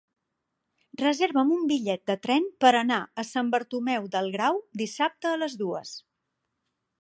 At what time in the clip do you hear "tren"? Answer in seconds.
2.23-2.47